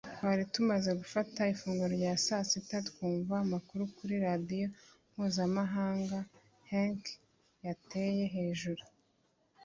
twari 0.15 0.43
tumaze 0.53 0.91
gufata 1.01 1.39
ifunguro 1.53 1.91
rya 1.99 2.13
saa 2.25 2.45
sita 2.49 2.77
twumva 2.87 3.33
amakuru 3.45 3.83
kuri 3.97 4.15
radiyo 4.27 4.67
mpuzamahanga 5.13 6.19
henk 6.71 7.03
yateye 7.65 8.25
hejuru 8.35 8.83